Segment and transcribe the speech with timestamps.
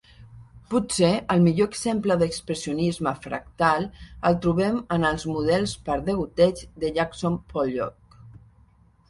[0.69, 3.85] Potser el millor exemple d'expressionisme fractal
[4.31, 8.19] el trobem en els models per degoteig de Jackson Pollock.